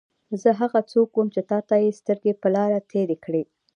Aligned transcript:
زه 0.41 0.49
هغه 0.61 0.79
څوک 0.91 1.09
وم 1.13 1.27
چې 1.35 1.41
تا 1.49 1.59
ته 1.67 1.75
یې 1.83 1.97
سترګې 1.99 2.33
په 2.41 2.47
لار 2.55 2.71
تېرې 2.91 3.17
کړې. 3.25 3.43